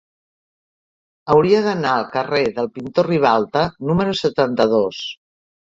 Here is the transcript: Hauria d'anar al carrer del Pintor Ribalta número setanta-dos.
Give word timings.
Hauria 1.33 1.59
d'anar 1.67 1.93
al 1.97 2.07
carrer 2.17 2.41
del 2.57 2.73
Pintor 2.79 3.11
Ribalta 3.13 3.69
número 3.93 4.21
setanta-dos. 4.27 5.07